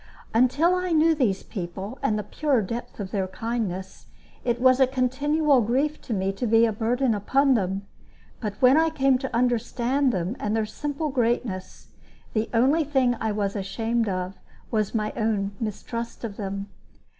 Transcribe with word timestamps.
Until 0.33 0.73
I 0.73 0.93
knew 0.93 1.13
these 1.13 1.43
people, 1.43 1.99
and 2.01 2.17
the 2.17 2.23
pure 2.23 2.63
depth 2.63 2.99
of 2.99 3.11
their 3.11 3.27
kindness, 3.27 4.07
it 4.43 4.59
was 4.59 4.79
a 4.79 4.87
continual 4.87 5.61
grief 5.61 6.01
to 6.01 6.11
me 6.11 6.31
to 6.33 6.47
be 6.47 6.65
a 6.65 6.71
burden 6.73 7.13
upon 7.13 7.53
them. 7.53 7.85
But 8.39 8.59
when 8.63 8.77
I 8.77 8.89
came 8.89 9.19
to 9.19 9.35
understand 9.35 10.11
them 10.11 10.35
and 10.39 10.55
their 10.55 10.65
simple 10.65 11.09
greatness, 11.09 11.89
the 12.33 12.49
only 12.51 12.83
thing 12.83 13.15
I 13.21 13.31
was 13.31 13.55
ashamed 13.55 14.09
of 14.09 14.33
was 14.71 14.95
my 14.95 15.13
own 15.15 15.51
mistrust 15.59 16.23
of 16.23 16.35
them. 16.35 16.69